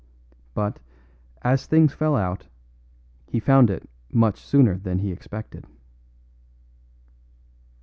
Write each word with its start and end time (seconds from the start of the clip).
But, 0.55 0.79
as 1.43 1.67
things 1.67 1.93
fell 1.93 2.15
out, 2.15 2.47
he 3.27 3.39
found 3.39 3.69
it 3.69 3.87
much 4.11 4.39
sooner 4.43 4.79
than 4.79 4.97
he 4.97 5.11
expected. 5.11 5.67